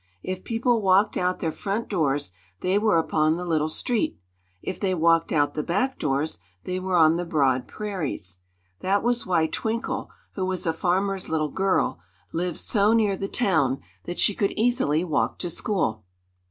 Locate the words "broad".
7.23-7.67